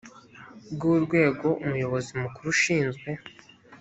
[0.73, 3.09] bw urwego umuyobozi mukuru ushinzwe